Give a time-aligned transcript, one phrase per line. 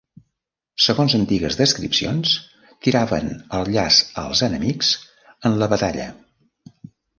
[0.85, 2.31] Segons antigues descripcions
[2.87, 4.93] tiraven el llaç als enemics
[5.51, 6.11] en la batalla.